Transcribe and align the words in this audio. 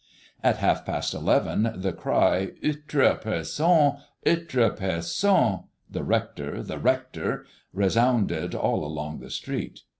At 0.41 0.57
half 0.57 0.83
past 0.83 1.13
eleven 1.13 1.73
the 1.75 1.93
cry, 1.93 2.53
"Eutru 2.63 3.21
Person! 3.21 3.97
Eutru 4.25 4.75
Person!" 4.75 5.59
("The 5.91 6.03
rector! 6.03 6.63
The 6.63 6.79
rector!") 6.79 7.45
resounded 7.71 8.55
all 8.55 8.83
along 8.83 9.19
the 9.19 9.29
street. 9.29 9.81